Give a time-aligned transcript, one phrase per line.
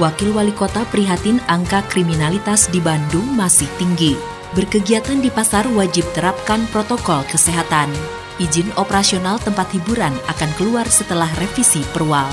[0.00, 4.16] Wakil Wali Kota prihatin angka kriminalitas di Bandung masih tinggi.
[4.56, 7.92] Berkegiatan di pasar wajib terapkan protokol kesehatan.
[8.40, 12.32] Izin operasional tempat hiburan akan keluar setelah revisi perwal.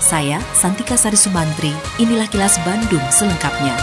[0.00, 3.76] Saya, Santika Sari Sumantri, inilah kilas Bandung selengkapnya.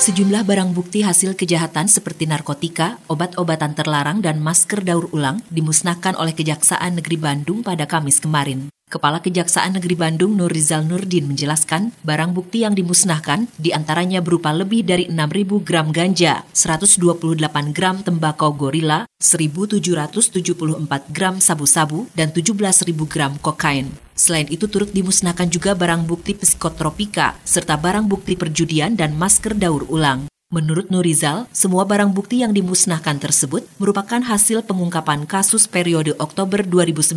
[0.00, 6.32] Sejumlah barang bukti hasil kejahatan seperti narkotika, obat-obatan terlarang, dan masker daur ulang dimusnahkan oleh
[6.32, 8.79] Kejaksaan Negeri Bandung pada Kamis kemarin.
[8.90, 14.50] Kepala Kejaksaan Negeri Bandung Nur Rizal Nurdin menjelaskan barang bukti yang dimusnahkan di antaranya berupa
[14.50, 17.38] lebih dari 6.000 gram ganja, 128
[17.70, 23.94] gram tembakau gorila, 1.774 gram sabu-sabu, dan 17.000 gram kokain.
[24.18, 29.86] Selain itu turut dimusnahkan juga barang bukti psikotropika, serta barang bukti perjudian dan masker daur
[29.86, 30.26] ulang.
[30.50, 37.14] Menurut Nurizal, semua barang bukti yang dimusnahkan tersebut merupakan hasil pengungkapan kasus periode Oktober 2019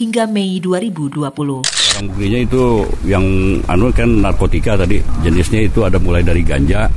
[0.00, 1.28] hingga Mei 2020.
[1.68, 3.20] Barang buktinya itu yang
[3.68, 6.88] anu kan narkotika tadi, jenisnya itu ada mulai dari ganja,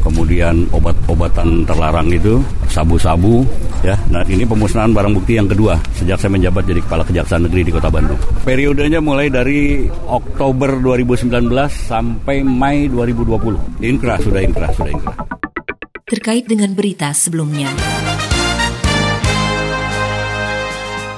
[0.00, 2.40] kemudian obat-obatan terlarang itu,
[2.72, 3.44] sabu-sabu,
[3.84, 3.96] ya.
[4.12, 7.72] Nah ini pemusnahan barang bukti yang kedua sejak saya menjabat jadi Kepala Kejaksaan Negeri di
[7.72, 8.20] Kota Bandung.
[8.44, 11.30] Periodenya mulai dari Oktober 2019
[11.68, 13.84] sampai Mei 2020.
[13.84, 15.16] Inkrah sudah inkrah, sudah inkrah.
[16.10, 17.70] Terkait dengan berita sebelumnya.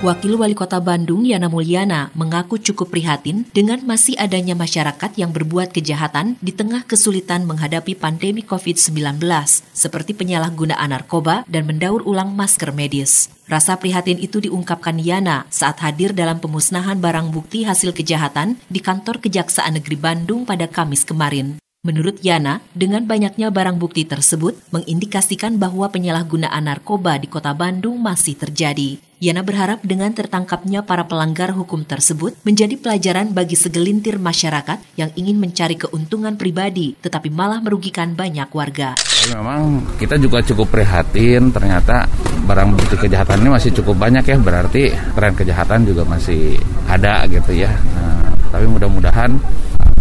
[0.02, 5.70] Wakil Wali Kota Bandung Yana Mulyana mengaku cukup prihatin dengan masih adanya masyarakat yang berbuat
[5.70, 9.22] kejahatan di tengah kesulitan menghadapi pandemi COVID-19,
[9.70, 13.30] seperti penyalahgunaan narkoba dan mendaur ulang masker medis.
[13.46, 19.22] Rasa prihatin itu diungkapkan Yana saat hadir dalam pemusnahan barang bukti hasil kejahatan di kantor
[19.22, 21.61] Kejaksaan Negeri Bandung pada Kamis kemarin.
[21.82, 28.38] Menurut Yana, dengan banyaknya barang bukti tersebut mengindikasikan bahwa penyalahgunaan narkoba di kota Bandung masih
[28.38, 29.02] terjadi.
[29.18, 35.42] Yana berharap dengan tertangkapnya para pelanggar hukum tersebut menjadi pelajaran bagi segelintir masyarakat yang ingin
[35.42, 38.94] mencari keuntungan pribadi tetapi malah merugikan banyak warga.
[39.34, 42.06] Memang kita juga cukup prihatin ternyata
[42.46, 47.50] barang bukti kejahatan ini masih cukup banyak ya berarti tren kejahatan juga masih ada gitu
[47.58, 47.74] ya.
[47.74, 49.34] Nah, tapi mudah-mudahan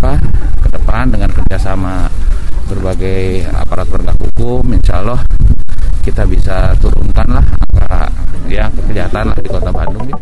[0.02, 0.18] apa
[0.66, 0.82] ke
[1.14, 2.10] dengan kerjasama
[2.66, 5.22] berbagai aparat penegak hukum, insya Allah
[6.02, 8.10] kita bisa turunkan lah angka
[8.50, 10.10] ya kejahatan lah di kota Bandung.
[10.10, 10.18] Ya.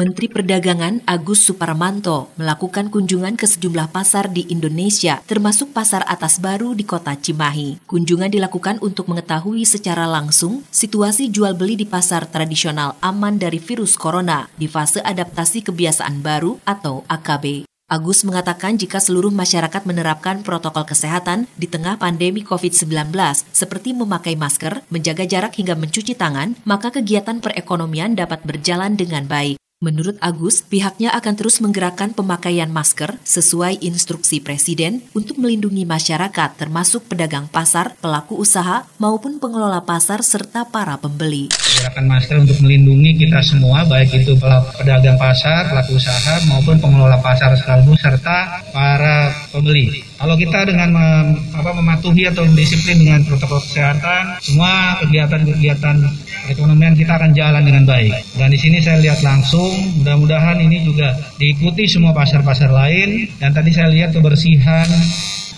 [0.00, 6.72] Menteri Perdagangan Agus Suparmanto melakukan kunjungan ke sejumlah pasar di Indonesia, termasuk pasar atas baru
[6.72, 7.84] di kota Cimahi.
[7.84, 14.00] Kunjungan dilakukan untuk mengetahui secara langsung situasi jual beli di pasar tradisional aman dari virus
[14.00, 17.69] corona di fase adaptasi kebiasaan baru atau AKB.
[17.90, 23.10] Agus mengatakan jika seluruh masyarakat menerapkan protokol kesehatan di tengah pandemi COVID-19
[23.50, 29.58] seperti memakai masker, menjaga jarak hingga mencuci tangan, maka kegiatan perekonomian dapat berjalan dengan baik.
[29.82, 37.10] Menurut Agus, pihaknya akan terus menggerakkan pemakaian masker sesuai instruksi Presiden untuk melindungi masyarakat termasuk
[37.10, 41.50] pedagang pasar, pelaku usaha, maupun pengelola pasar serta para pembeli.
[41.80, 44.36] Gerakan masker untuk melindungi kita semua, baik itu
[44.76, 50.04] pedagang pasar, pelaku usaha, maupun pengelola pasar sekaligus serta para pembeli.
[50.20, 55.96] Kalau kita dengan mem, apa, mematuhi atau disiplin dengan protokol kesehatan, semua kegiatan-kegiatan
[56.44, 58.12] perekonomian kita akan jalan dengan baik.
[58.36, 63.28] Dan di sini saya lihat langsung Mudah-mudahan ini juga diikuti semua pasar-pasar lain.
[63.36, 64.88] Dan tadi saya lihat kebersihan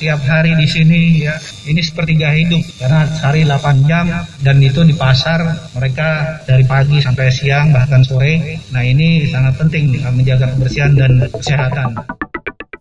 [0.03, 1.39] tiap hari di sini ya.
[1.63, 4.11] Ini seperti gaya hidup karena sehari 8 jam
[4.43, 8.59] dan itu di pasar mereka dari pagi sampai siang bahkan sore.
[8.75, 12.03] Nah ini sangat penting menjaga kebersihan dan kesehatan.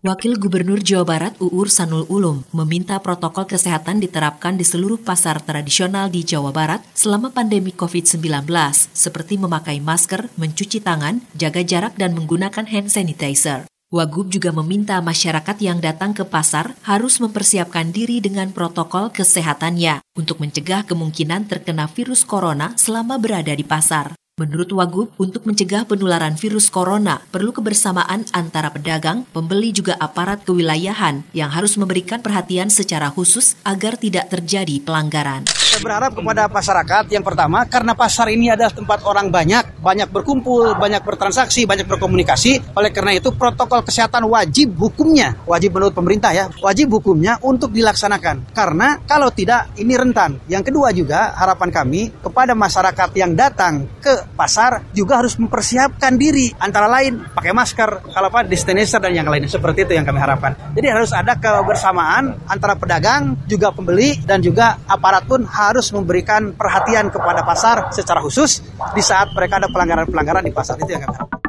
[0.02, 6.10] Wakil Gubernur Jawa Barat Uur Sanul Ulum meminta protokol kesehatan diterapkan di seluruh pasar tradisional
[6.10, 8.50] di Jawa Barat selama pandemi COVID-19,
[8.90, 13.71] seperti memakai masker, mencuci tangan, jaga jarak, dan menggunakan hand sanitizer.
[13.92, 20.40] Wagub juga meminta masyarakat yang datang ke pasar harus mempersiapkan diri dengan protokol kesehatannya untuk
[20.40, 24.16] mencegah kemungkinan terkena virus corona selama berada di pasar.
[24.40, 31.20] Menurut Wagub, untuk mencegah penularan virus corona, perlu kebersamaan antara pedagang, pembeli juga aparat kewilayahan
[31.36, 35.44] yang harus memberikan perhatian secara khusus agar tidak terjadi pelanggaran.
[35.52, 40.80] Saya berharap kepada masyarakat yang pertama, karena pasar ini adalah tempat orang banyak, banyak berkumpul,
[40.80, 42.72] banyak bertransaksi, banyak berkomunikasi.
[42.72, 48.48] Oleh karena itu, protokol kesehatan wajib hukumnya, wajib menurut pemerintah ya, wajib hukumnya untuk dilaksanakan.
[48.56, 50.40] Karena kalau tidak, ini rentan.
[50.48, 56.50] Yang kedua juga, harapan kami kepada masyarakat yang datang ke pasar juga harus mempersiapkan diri
[56.58, 60.56] antara lain pakai masker, kalau apa dispenser dan yang lainnya seperti itu yang kami harapkan.
[60.72, 67.12] Jadi harus ada kebersamaan antara pedagang juga pembeli dan juga aparat pun harus memberikan perhatian
[67.12, 68.64] kepada pasar secara khusus
[68.96, 71.41] di saat mereka ada pelanggaran-pelanggaran di pasar itu yang kami harapkan.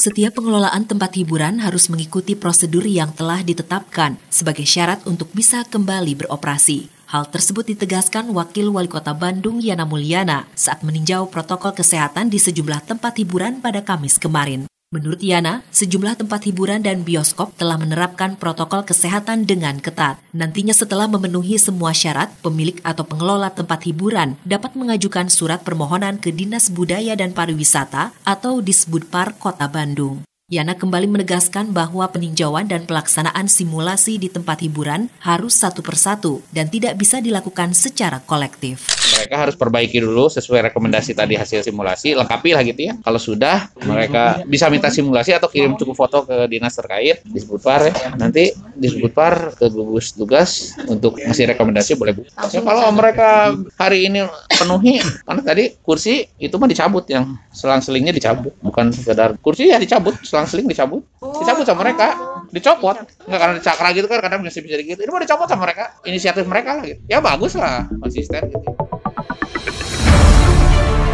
[0.00, 6.24] Setiap pengelolaan tempat hiburan harus mengikuti prosedur yang telah ditetapkan sebagai syarat untuk bisa kembali
[6.24, 6.88] beroperasi.
[7.12, 12.88] Hal tersebut ditegaskan Wakil Wali Kota Bandung Yana Mulyana saat meninjau protokol kesehatan di sejumlah
[12.88, 14.69] tempat hiburan pada Kamis kemarin.
[14.90, 20.18] Menurut Yana, sejumlah tempat hiburan dan bioskop telah menerapkan protokol kesehatan dengan ketat.
[20.34, 26.34] Nantinya setelah memenuhi semua syarat, pemilik atau pengelola tempat hiburan dapat mengajukan surat permohonan ke
[26.34, 30.26] Dinas Budaya dan Pariwisata atau Disbudpar Kota Bandung.
[30.50, 36.66] Yana kembali menegaskan bahwa peninjauan dan pelaksanaan simulasi di tempat hiburan harus satu persatu dan
[36.66, 38.82] tidak bisa dilakukan secara kolektif.
[39.14, 42.98] Mereka harus perbaiki dulu sesuai rekomendasi tadi hasil simulasi, lengkapi lah gitu ya.
[42.98, 47.86] Kalau sudah, mereka bisa minta simulasi atau kirim cukup foto ke dinas terkait, disebut par
[47.86, 47.94] ya.
[48.18, 52.26] Nanti disebut par ke gugus tugas untuk ngasih rekomendasi boleh bu.
[52.50, 54.26] Ya, kalau mereka hari ini
[54.58, 60.18] penuhi, karena tadi kursi itu mah dicabut yang selang-selingnya dicabut, bukan sekedar kursi ya dicabut,
[60.26, 61.04] selang selang-seling dicabut.
[61.20, 62.16] Dicabut sama mereka.
[62.48, 62.96] Dicopot.
[63.28, 66.00] Nggak karena cakra gitu kan kadang bisa bisa gitu ini mau dicopot sama mereka.
[66.08, 67.00] Inisiatif mereka lah gitu.
[67.04, 67.84] Ya bagus lah.
[68.00, 68.68] Konsisten gitu.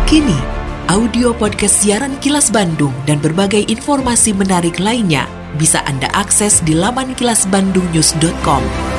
[0.06, 0.38] Kini
[0.86, 5.26] audio podcast siaran Kilas Bandung dan berbagai informasi menarik lainnya
[5.58, 8.95] bisa Anda akses di laman kilasbandungnews.com.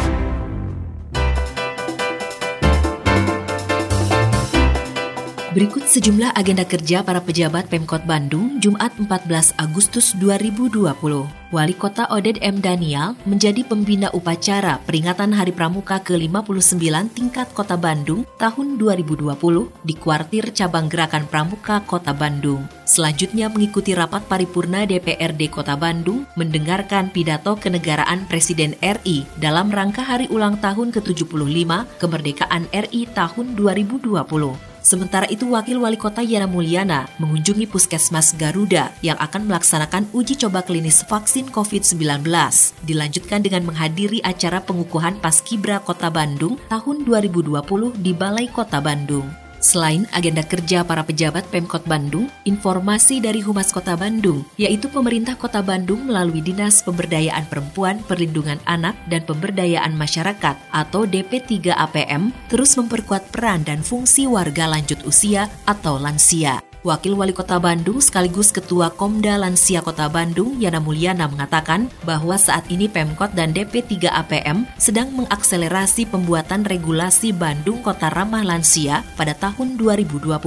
[5.58, 10.86] Berikut sejumlah agenda kerja para pejabat Pemkot Bandung Jumat 14 Agustus 2020.
[11.50, 12.62] Wali Kota Oded M.
[12.62, 19.34] Daniel menjadi pembina upacara peringatan Hari Pramuka ke-59 tingkat Kota Bandung tahun 2020
[19.82, 22.70] di kuartir cabang gerakan Pramuka Kota Bandung.
[22.86, 30.30] Selanjutnya mengikuti rapat paripurna DPRD Kota Bandung mendengarkan pidato kenegaraan Presiden RI dalam rangka hari
[30.30, 34.67] ulang tahun ke-75 kemerdekaan RI tahun 2020.
[34.88, 40.64] Sementara itu, Wakil Wali Kota Yana Mulyana mengunjungi Puskesmas Garuda yang akan melaksanakan uji coba
[40.64, 42.24] klinis vaksin COVID-19.
[42.88, 49.47] Dilanjutkan dengan menghadiri acara pengukuhan Paskibra Kota Bandung tahun 2020 di Balai Kota Bandung.
[49.68, 55.60] Selain agenda kerja para pejabat Pemkot Bandung, informasi dari Humas Kota Bandung, yaitu pemerintah Kota
[55.60, 63.28] Bandung melalui Dinas Pemberdayaan Perempuan, Perlindungan Anak, dan Pemberdayaan Masyarakat atau DP3 APM terus memperkuat
[63.28, 66.67] peran dan fungsi warga lanjut usia atau lansia.
[66.88, 72.64] Wakil Wali Kota Bandung sekaligus Ketua Komda Lansia Kota Bandung Yana Mulyana mengatakan bahwa saat
[72.72, 79.76] ini Pemkot dan DP3 APM sedang mengakselerasi pembuatan regulasi Bandung Kota Ramah Lansia pada tahun
[79.76, 80.40] 2020.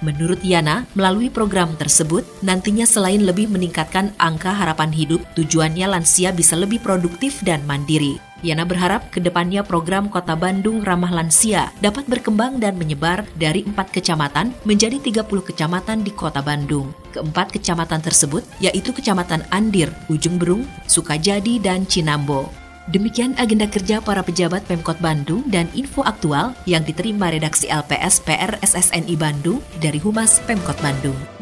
[0.00, 6.58] Menurut Yana, melalui program tersebut, nantinya selain lebih meningkatkan angka harapan hidup, tujuannya lansia bisa
[6.58, 8.31] lebih produktif dan mandiri.
[8.42, 13.94] Yana berharap ke depannya program Kota Bandung Ramah Lansia dapat berkembang dan menyebar dari empat
[13.94, 16.90] kecamatan menjadi 30 kecamatan di Kota Bandung.
[17.14, 22.50] Keempat kecamatan tersebut yaitu Kecamatan Andir, Ujung Berung, Sukajadi, dan Cinambo.
[22.90, 28.58] Demikian agenda kerja para pejabat Pemkot Bandung dan info aktual yang diterima redaksi LPS PR
[28.58, 31.41] SSNI Bandung dari Humas Pemkot Bandung.